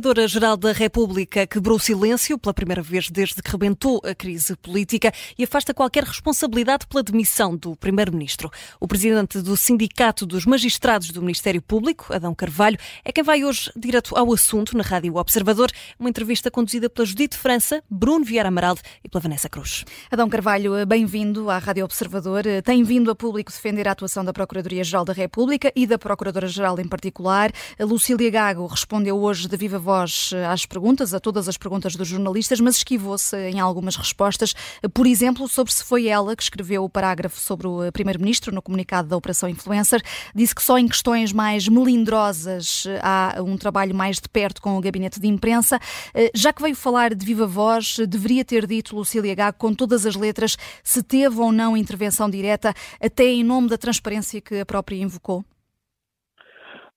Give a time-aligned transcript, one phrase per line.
[0.00, 5.44] Procuradora-Geral da República quebrou silêncio pela primeira vez desde que rebentou a crise política e
[5.44, 8.50] afasta qualquer responsabilidade pela demissão do Primeiro-Ministro.
[8.80, 13.70] O presidente do Sindicato dos Magistrados do Ministério Público, Adão Carvalho, é quem vai hoje
[13.76, 18.76] direto ao assunto na Rádio Observador, uma entrevista conduzida pela Judite França, Bruno Vieira Amaral
[19.04, 19.84] e pela Vanessa Cruz.
[20.10, 22.44] Adão Carvalho, bem-vindo à Rádio Observador.
[22.64, 26.88] Tem vindo a público defender a atuação da Procuradoria-Geral da República e da Procuradora-Geral em
[26.88, 27.52] particular.
[27.78, 29.89] A Lucília Gago respondeu hoje de viva voz
[30.32, 34.54] eh, às perguntas, a todas as perguntas dos jornalistas, mas esquivou-se em algumas respostas.
[34.94, 38.62] Por exemplo, sobre se foi ela que escreveu o parágrafo sobre o eh, Primeiro-Ministro no
[38.62, 40.02] comunicado da Operação Influencer.
[40.34, 44.76] Disse que só em questões mais melindrosas eh, há um trabalho mais de perto com
[44.76, 45.78] o gabinete de imprensa.
[46.34, 50.14] Já que veio falar de viva voz, deveria ter dito Lucília Gago com todas as
[50.14, 54.96] letras se teve ou não intervenção direta, até em nome da transparência que a própria
[54.96, 55.44] invocou?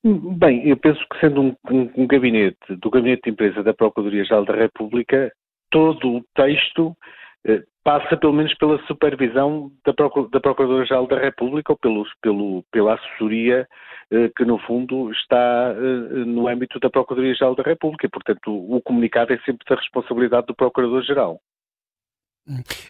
[0.05, 4.43] Bem, eu penso que sendo um, um, um gabinete, do Gabinete de Empresa da Procuradoria-Geral
[4.43, 5.31] da República,
[5.71, 6.93] todo o texto
[7.45, 9.93] eh, passa pelo menos pela supervisão da,
[10.29, 13.65] da Procuradora-Geral da República ou pelo, pela assessoria
[14.11, 18.09] eh, que, no fundo, está eh, no âmbito da Procuradoria-Geral da República.
[18.09, 21.39] Portanto, o, o comunicado é sempre da responsabilidade do Procurador-Geral.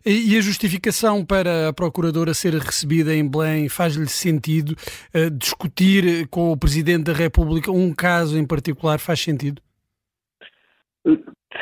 [0.04, 4.72] E a justificação para a Procuradora ser recebida em Belém faz-lhe sentido?
[5.14, 9.62] Uh, discutir com o Presidente da República um caso em particular faz sentido?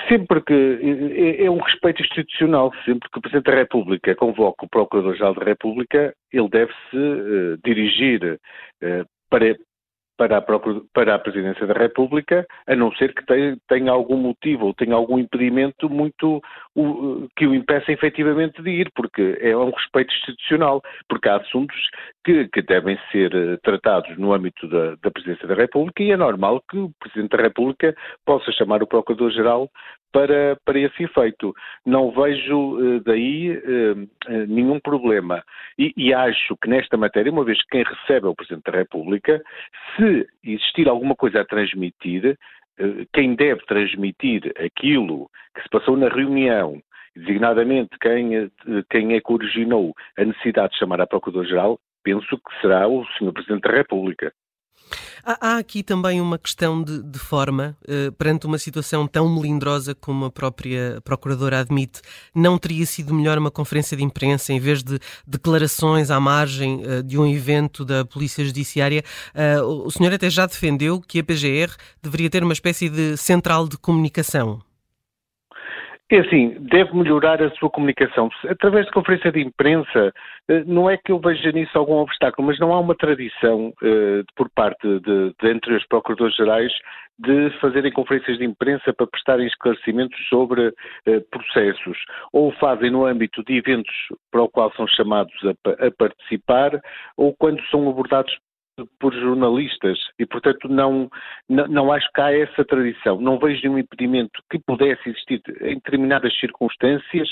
[0.08, 4.70] Sempre que é, é um respeito institucional, sempre que o Presidente da República convoca o
[4.70, 8.40] Procurador-Geral da República, ele deve-se uh, dirigir
[8.84, 9.58] uh, para,
[10.18, 10.42] para a,
[10.94, 14.96] para a Presidência da República, a não ser que tenha, tenha algum motivo ou tenha
[14.96, 16.42] algum impedimento muito
[16.76, 21.78] o, que o impeça efetivamente de ir, porque é um respeito institucional, porque há assuntos
[22.24, 26.18] que, que devem ser eh, tratados no âmbito da, da Presidência da República e é
[26.18, 29.70] normal que o Presidente da República possa chamar o Procurador-Geral
[30.12, 31.54] para, para esse efeito.
[31.86, 35.44] Não vejo uh, daí uh, nenhum problema.
[35.78, 38.78] E, e, acho que nesta matéria, uma vez que quem recebe é o Presidente da
[38.78, 39.42] República,
[39.96, 42.38] se existir alguma coisa a transmitir,
[43.14, 46.82] quem deve transmitir aquilo que se passou na reunião,
[47.16, 48.52] designadamente quem,
[48.90, 53.34] quem é que originou a necessidade de chamar a Procurador-Geral, penso que será o Sr.
[53.34, 54.34] Presidente da República.
[55.24, 59.94] Há, há aqui também uma questão de, de forma, uh, perante uma situação tão melindrosa
[59.96, 62.02] como a própria Procuradora admite,
[62.34, 67.04] não teria sido melhor uma conferência de imprensa em vez de declarações à margem uh,
[67.04, 69.04] de um evento da Polícia Judiciária?
[69.36, 73.68] Uh, o senhor até já defendeu que a PGR deveria ter uma espécie de central
[73.68, 74.62] de comunicação.
[76.12, 78.30] É assim, deve melhorar a sua comunicação.
[78.50, 80.12] Através de conferência de imprensa,
[80.50, 84.22] eh, não é que eu veja nisso algum obstáculo, mas não há uma tradição eh,
[84.36, 86.74] por parte de, de entre os procuradores-gerais
[87.18, 90.74] de fazerem conferências de imprensa para prestarem esclarecimentos sobre
[91.06, 91.98] eh, processos.
[92.34, 93.96] Ou fazem no âmbito de eventos
[94.30, 96.78] para o qual são chamados a, a participar,
[97.16, 98.38] ou quando são abordados
[99.00, 101.10] por jornalistas e, portanto, não,
[101.50, 103.20] não, não, acho que há essa tradição.
[103.20, 107.30] Não vejo nenhum impedimento que pudesse existir em determinadas circunstâncias,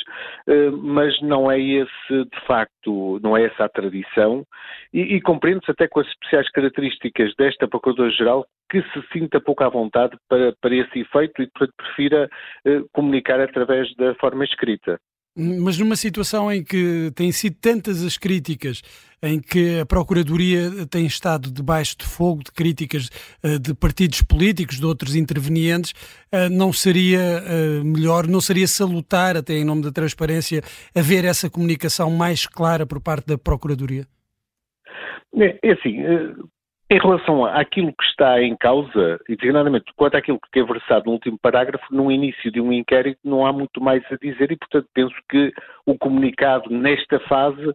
[0.48, 4.46] eh, mas não é esse, de facto, não é essa a tradição
[4.94, 9.70] e, e compreendo-se até com as especiais características desta Procuradora-Geral que se sinta pouco à
[9.70, 12.30] vontade para, para esse efeito e, portanto, prefira
[12.66, 15.00] eh, comunicar através da forma escrita.
[15.40, 18.82] Mas numa situação em que têm sido tantas as críticas,
[19.24, 23.10] em que a Procuradoria tem estado debaixo de fogo de críticas
[23.44, 25.92] uh, de partidos políticos, de outros intervenientes,
[26.34, 30.62] uh, não seria uh, melhor, não seria salutar, até em nome da transparência,
[30.94, 34.06] haver essa comunicação mais clara por parte da Procuradoria?
[35.36, 35.98] É, é assim,
[36.92, 41.12] em relação àquilo que está em causa, e designadamente quanto àquilo que é versado no
[41.12, 44.88] último parágrafo, no início de um inquérito não há muito mais a dizer e, portanto,
[44.91, 45.53] penso que
[45.86, 47.74] o comunicado nesta fase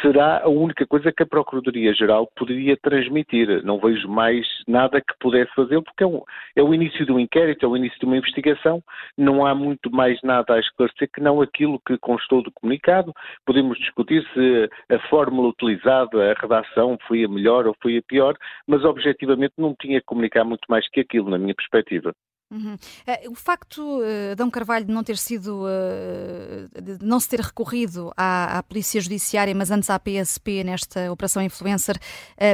[0.00, 3.62] será a única coisa que a Procuradoria-Geral poderia transmitir.
[3.64, 6.22] Não vejo mais nada que pudesse fazer, porque é, um,
[6.56, 8.82] é o início de um inquérito, é o início de uma investigação,
[9.16, 13.12] não há muito mais nada a esclarecer que não aquilo que constou do comunicado.
[13.44, 18.36] Podemos discutir se a fórmula utilizada, a redação, foi a melhor ou foi a pior,
[18.66, 22.12] mas objetivamente não tinha que comunicar muito mais que aquilo, na minha perspectiva.
[22.50, 22.74] Uhum.
[22.74, 27.40] Uh, o facto, uh, Adão Carvalho, de não ter sido, uh, de não se ter
[27.40, 31.96] recorrido à, à, Polícia Judiciária, mas antes à PSP nesta Operação Influencer,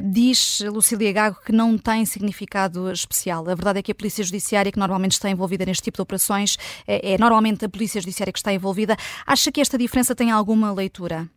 [0.04, 3.42] diz Lucília Gago que não tem significado especial.
[3.48, 6.56] A verdade é que a Polícia Judiciária, que normalmente está envolvida neste tipo de operações,
[6.86, 8.96] é, é normalmente a Polícia Judiciária que está envolvida.
[9.26, 11.28] Acha que esta diferença tem alguma leitura?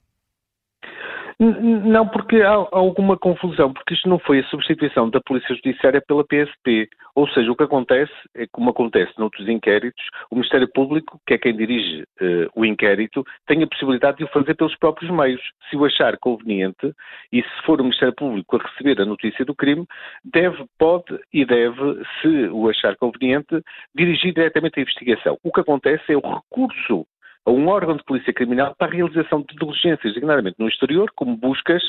[1.43, 6.23] Não, porque há alguma confusão, porque isto não foi a substituição da Polícia Judiciária pela
[6.23, 6.87] PSP.
[7.15, 11.37] Ou seja, o que acontece é como acontece noutros inquéritos, o Ministério Público, que é
[11.37, 15.41] quem dirige uh, o inquérito, tem a possibilidade de o fazer pelos próprios meios.
[15.69, 16.93] Se o achar conveniente,
[17.31, 19.85] e se for o Ministério Público a receber a notícia do crime,
[20.23, 23.61] deve, pode e deve, se o achar conveniente,
[23.93, 25.37] dirigir diretamente a investigação.
[25.43, 27.05] O que acontece é o recurso
[27.45, 31.35] a um órgão de polícia criminal para a realização de diligências, designadamente no exterior, como
[31.35, 31.83] buscas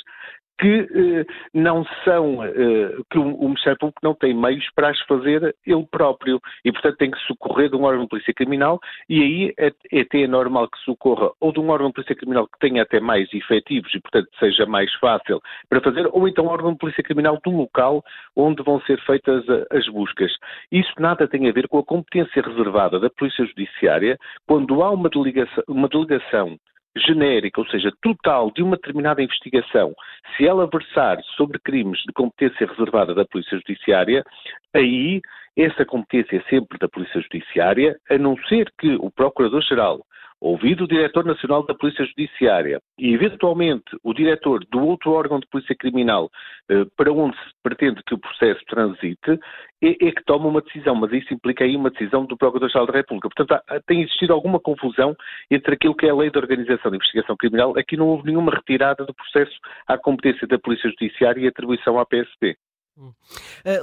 [0.59, 5.01] que eh, não são, eh, que o, o, Ministério Público não tem meios para as
[5.03, 8.79] fazer ele próprio e, portanto, tem que socorrer de um órgão de polícia criminal
[9.09, 12.47] e aí é, é até normal que socorra ou de um órgão de polícia criminal
[12.47, 16.49] que tenha até mais efetivos e, portanto, seja mais fácil para fazer, ou então um
[16.49, 18.05] órgão de polícia criminal do local
[18.37, 20.33] onde vão ser feitas a, as buscas.
[20.71, 25.09] Isso nada tem a ver com a competência reservada da Polícia Judiciária quando há uma
[25.09, 26.59] delegação, uma delegação
[26.97, 29.95] genérica, ou seja, total de uma determinada investigação,
[30.37, 34.25] se ela versar sobre crimes de competência reservada da Polícia Judiciária,
[34.73, 35.21] aí
[35.57, 40.05] essa competência é sempre da Polícia Judiciária, a não ser que o Procurador-Geral
[40.45, 45.47] ouvido o Diretor Nacional da Polícia Judiciária e, eventualmente, o Diretor do outro órgão de
[45.47, 46.31] Polícia Criminal
[46.71, 49.39] eh, para onde se pretende que o processo transite,
[49.83, 52.93] é, é, que toma uma decisão, mas isso implica aí uma decisão do Procurador-Geral da
[52.93, 53.29] República.
[53.29, 55.17] Portanto, há, tem existido alguma confusão
[55.51, 57.75] entre aquilo que é a Lei de Organização de Investigação Criminal.
[57.79, 59.55] Aqui não houve nenhuma retirada do processo
[59.87, 62.57] à competência da Polícia Judiciária e atribuição à PSP.
[62.97, 63.13] Uh,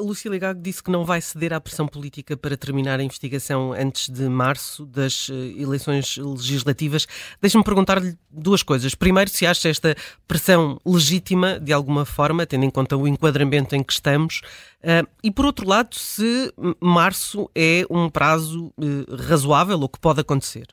[0.02, 4.08] Lucília Gago disse que não vai ceder à pressão política para terminar a investigação antes
[4.08, 7.06] de março das uh, eleições legislativas.
[7.42, 8.96] Deixe-me perguntar-lhe duas coisas.
[8.96, 13.84] Primeiro, se acha esta pressão legítima, de alguma forma, tendo em conta o enquadramento em
[13.84, 14.42] que estamos,
[14.82, 20.22] uh, e por outro lado, se março é um prazo uh, razoável ou que pode
[20.22, 20.68] acontecer.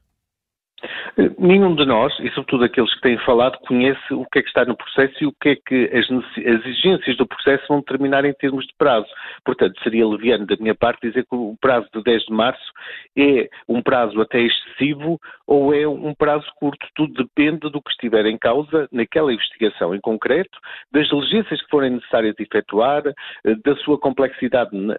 [1.37, 4.65] Nenhum de nós, e sobretudo aqueles que têm falado, conhece o que é que está
[4.65, 8.32] no processo e o que é que as, as exigências do processo vão determinar em
[8.35, 9.09] termos de prazo.
[9.44, 12.73] Portanto, seria leviano da minha parte dizer que o prazo de 10 de março
[13.19, 16.87] é um prazo até excessivo ou é um prazo curto.
[16.94, 20.56] Tudo depende do que estiver em causa naquela investigação em concreto,
[20.93, 24.97] das diligências que forem necessárias de efetuar, eh, da sua complexidade na,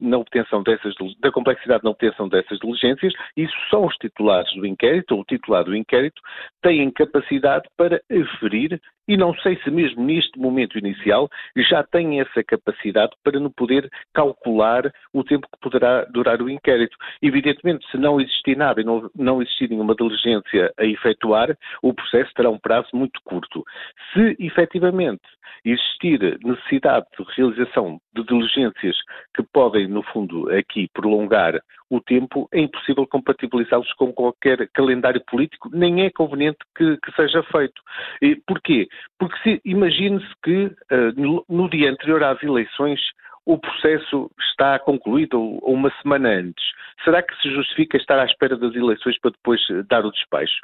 [0.00, 3.12] na obtenção dessas, da complexidade na obtenção dessas diligências.
[3.36, 6.20] Isso são os titulares do inquérito, ou o titular do inquérito
[6.62, 8.80] têm capacidade para aferir
[9.10, 11.28] e não sei se mesmo neste momento inicial
[11.68, 16.96] já têm essa capacidade para não poder calcular o tempo que poderá durar o inquérito.
[17.20, 22.32] Evidentemente, se não existir nada e não, não existir nenhuma diligência a efetuar, o processo
[22.34, 23.64] terá um prazo muito curto.
[24.12, 25.22] Se efetivamente
[25.64, 28.96] existir necessidade de realização de diligências
[29.34, 31.60] que podem, no fundo, aqui prolongar
[31.90, 37.42] o tempo, é impossível compatibilizá-los com qualquer calendário político, nem é conveniente que, que seja
[37.42, 37.82] feito.
[38.22, 38.88] E porquê?
[39.18, 43.00] Porque imagine-se que uh, no, no dia anterior às eleições
[43.46, 46.64] o processo está concluído ou uma semana antes.
[47.04, 50.54] Será que se justifica estar à espera das eleições para depois eh, dar o despacho?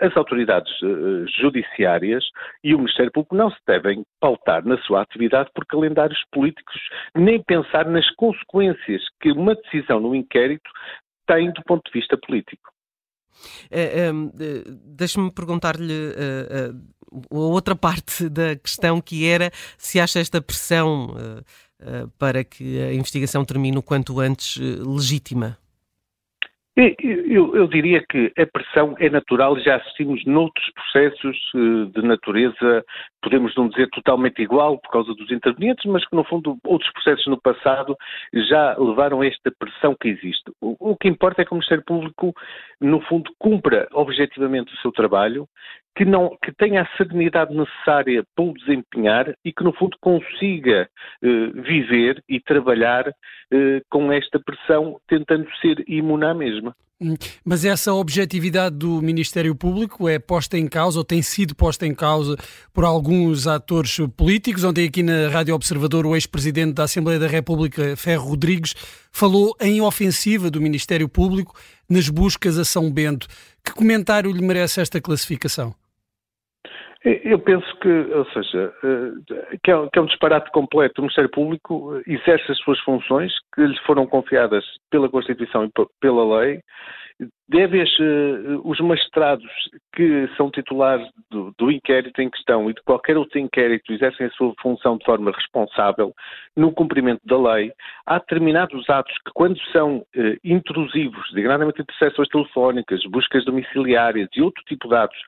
[0.00, 2.24] As autoridades uh, judiciárias
[2.64, 6.76] e o Ministério Público não se devem pautar na sua atividade por calendários políticos,
[7.14, 10.68] nem pensar nas consequências que uma decisão no inquérito
[11.26, 12.70] tem do ponto de vista político.
[14.84, 16.12] Deixe-me perguntar-lhe
[17.12, 22.92] a outra parte da questão que era se acha esta pressão uh, para que a
[22.92, 25.56] investigação termine o quanto antes legítima.
[26.76, 31.36] Eu, eu, diria que a pressão é natural, já assistimos noutros processos
[31.92, 32.84] de natureza,
[33.20, 37.26] podemos não dizer totalmente igual por causa dos intervenientes, mas que no fundo outros processos
[37.26, 37.94] no passado
[38.48, 40.50] já levaram a esta pressão que existe.
[40.60, 42.32] O, o que importa é que o Ministério Público,
[42.80, 45.46] no fundo, cumpra objetivamente o seu trabalho,
[46.00, 50.88] que, não, que tenha a serenidade necessária para o desempenhar e que, no fundo, consiga
[51.22, 53.06] eh, viver e trabalhar
[53.52, 56.74] eh, com esta pressão, tentando ser imune à mesma.
[56.98, 61.86] Hum, mas essa objetividade do Ministério Público é posta em causa ou tem sido posta
[61.86, 62.34] em causa
[62.72, 64.64] por alguns atores políticos.
[64.64, 68.74] Ontem, aqui na Rádio Observador, o ex-presidente da Assembleia da República, Ferro Rodrigues,
[69.12, 71.54] falou em ofensiva do Ministério Público
[71.90, 73.26] nas buscas a São Bento.
[73.62, 75.74] Que comentário lhe merece esta classificação?
[77.02, 81.00] Eu penso que, ou seja, eh, é, que é um disparate completo.
[81.00, 86.40] O Ministério Público exerce as suas funções que lhe foram confiadas pela Constituição e pela
[86.40, 86.60] lei
[87.50, 89.50] deve uh, os magistrados
[89.92, 94.30] que são titulares do, do, inquérito em questão e de qualquer outro inquérito exercem a
[94.30, 96.14] sua função de forma responsável
[96.56, 97.72] no cumprimento da lei,
[98.06, 104.62] há determinados atos que, quando são uh, intrusivos, designadamente interseções telefónicas, buscas domiciliárias e outro
[104.64, 105.18] tipo de atos,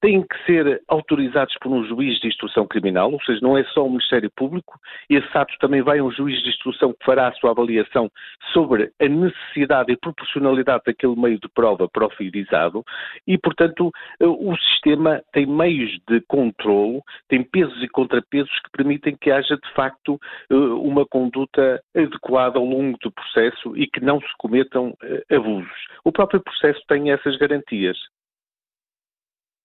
[0.00, 3.84] têm que ser autorizados por um juiz de instrução criminal, ou seja, não é só
[3.84, 4.78] o Ministério Público,
[5.10, 8.10] esse ato também vai a um juiz de instrução que fará a sua avaliação
[8.54, 12.84] sobre a necessidade e proporcionalidade daquele meio de prova profilizado
[13.26, 19.30] e, portanto, o sistema tem meios de controlo, tem pesos e contrapesos que permitem que
[19.30, 20.18] haja, de facto,
[20.50, 25.86] uma conduta adequada ao longo do processo e que não se cometam eh, abusos.
[26.04, 27.96] O próprio processo tem essas garantias.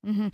[0.03, 0.31] Uhum.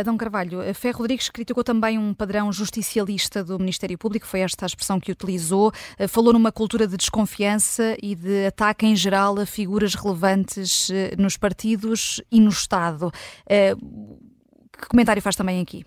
[0.00, 4.66] Adão Carvalho, Ferro Rodrigues criticou também um padrão justicialista do Ministério Público, foi esta a
[4.66, 5.70] expressão que utilizou.
[5.98, 11.14] Eh, falou numa cultura de desconfiança e de ataque em geral a figuras relevantes eh,
[11.18, 13.10] nos partidos e no Estado.
[13.48, 15.84] Eh, que comentário faz também aqui?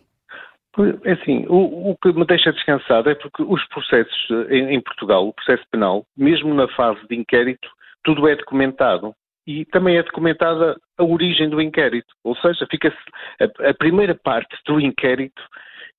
[1.04, 5.28] É assim, o, o, que me deixa descansado é porque os processos em, em Portugal,
[5.28, 7.68] o processo penal, mesmo na fase de inquérito,
[8.04, 9.16] tudo é documentado
[9.48, 12.14] e também é documentada a origem do inquérito.
[12.24, 12.94] Ou seja, fica
[13.40, 15.42] a, a, primeira parte do inquérito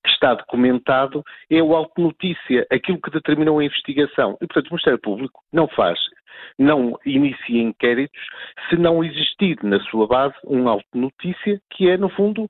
[0.04, 4.36] que está documentado é o auto notícia, aquilo que determinou a investigação.
[4.40, 5.98] E, portanto, o Ministério Público não faz,
[6.58, 8.20] não inicia inquéritos
[8.68, 12.46] se não existir na sua base um auto notícia que é, no fundo,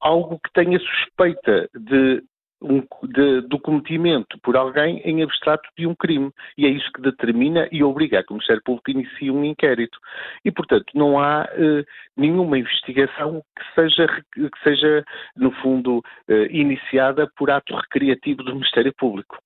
[0.00, 2.22] algo que tenha suspeita de
[2.62, 6.30] um, de, do cometimento por alguém em abstrato de um crime.
[6.56, 9.98] E é isso que determina e obriga a que o Ministério Público inicie um inquérito.
[10.44, 11.84] E, portanto, não há eh,
[12.16, 15.04] nenhuma investigação que seja, que seja
[15.36, 19.38] no fundo, eh, iniciada por ato recreativo do Ministério Público.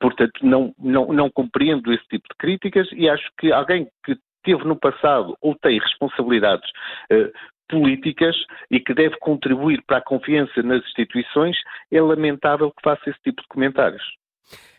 [0.00, 4.64] Portanto, não, não, não compreendo esse tipo de críticas e acho que alguém que teve
[4.64, 6.68] no passado ou tem responsabilidades
[7.12, 7.32] uh,
[7.72, 8.36] políticas
[8.70, 11.56] e que deve contribuir para a confiança nas instituições,
[11.90, 14.02] é lamentável que faça esse tipo de comentários.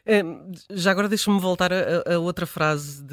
[0.05, 0.21] É,
[0.69, 3.03] já agora deixa-me voltar a, a, outra frase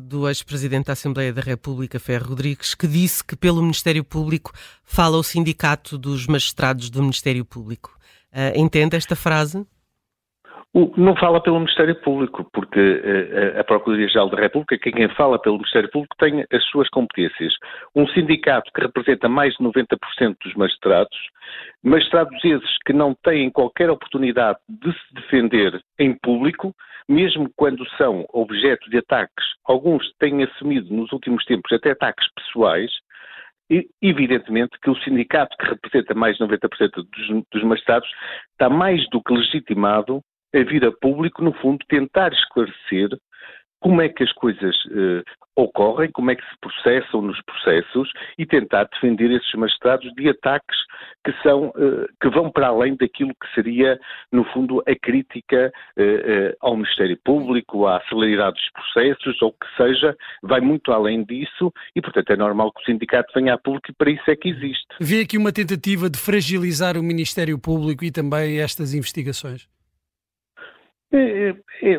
[0.00, 4.52] do ex-presidente da Assembleia da República, Ferro Rodrigues, que disse que pelo Ministério Público
[4.84, 7.98] fala o sindicato dos magistrados do Ministério Público.
[8.32, 9.66] Uh, entende esta frase?
[10.94, 15.90] Não fala pelo Ministério Público, porque eh, a Procuradoria-Geral da República, quem fala pelo Ministério
[15.90, 17.54] Público, tem as suas competências.
[17.94, 21.16] Um sindicato que representa mais de 90% dos magistrados,
[21.82, 26.74] magistrados esses que não têm qualquer oportunidade de se defender em público,
[27.08, 32.90] mesmo quando são objeto de ataques, alguns têm assumido nos últimos tempos até ataques pessoais,
[33.70, 38.08] e, evidentemente que o sindicato que representa mais de 90% dos, dos magistrados
[38.52, 40.22] está mais do que legitimado
[40.56, 43.10] a vir a público, no fundo, tentar esclarecer
[43.80, 45.22] como é que as coisas eh,
[45.54, 50.76] ocorrem, como é que se processam nos processos e tentar defender esses magistrados de ataques
[51.24, 53.98] que são eh, que vão para além daquilo que seria,
[54.32, 60.16] no fundo, a crítica eh, ao Ministério Público, à celeridade dos processos, ou que seja,
[60.42, 63.94] vai muito além disso e, portanto, é normal que o sindicato venha a público e
[63.94, 64.86] para isso é que existe.
[65.00, 69.75] Vê aqui uma tentativa de fragilizar o Ministério Público e também estas investigações?
[71.16, 71.48] É,
[71.82, 71.92] é,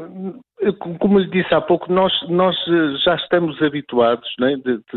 [0.62, 4.56] é, como lhe disse há pouco, nós, nós eh, já estamos habituados, né,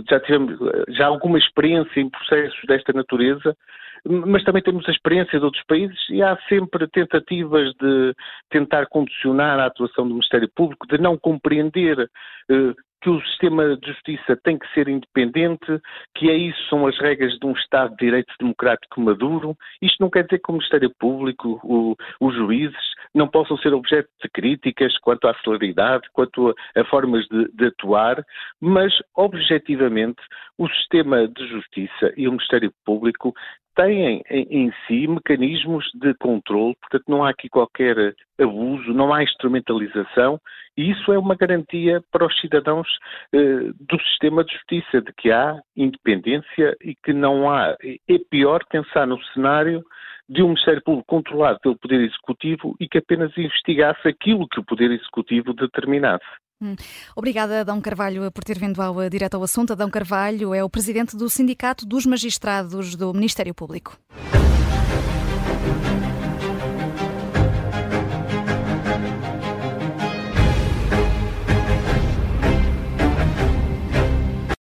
[0.09, 0.59] já tivemos
[0.89, 3.57] já alguma experiência em processos desta natureza,
[4.05, 8.15] mas também temos a experiência de outros países e há sempre tentativas de
[8.50, 12.11] tentar condicionar a atuação do Ministério Público, de não compreender
[12.50, 15.81] eh, que o sistema de justiça tem que ser independente,
[16.15, 19.57] que é isso, são as regras de um Estado de Direito Democrático maduro.
[19.81, 24.09] Isto não quer dizer que o Ministério Público, o, os juízes, não possam ser objeto
[24.23, 28.25] de críticas quanto à celeridade, quanto a, a formas de, de, atuar,
[28.61, 30.21] mas, objetivamente,
[30.59, 33.35] o sistema de justiça e o Ministério Público
[33.76, 39.23] têm em, em, si mecanismos de controle, portanto não há aqui qualquer abuso, não há
[39.23, 40.40] instrumentalização
[40.76, 42.88] e isso é uma garantia para os cidadãos
[43.33, 47.76] eh, do sistema de justiça, de que há independência e que não há.
[47.83, 49.85] É pior pensar no cenário
[50.31, 54.65] de um Ministério Público controlado pelo Poder Executivo e que apenas investigasse aquilo que o
[54.65, 56.25] Poder Executivo determinasse.
[56.63, 56.77] Hum.
[57.17, 59.73] Obrigada, Adão Carvalho, por ter vindo ao, direto ao assunto.
[59.73, 63.99] Adão Carvalho é o presidente do Sindicato dos Magistrados do Ministério Público.